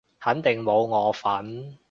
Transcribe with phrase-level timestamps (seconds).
[0.19, 1.77] 肯定冇我份